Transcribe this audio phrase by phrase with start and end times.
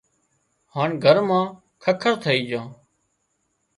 [0.73, 1.45] هانَ گھر مان
[1.83, 2.67] ککر ٿئي جھان